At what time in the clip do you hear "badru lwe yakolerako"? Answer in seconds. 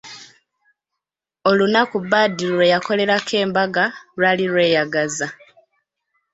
2.11-3.33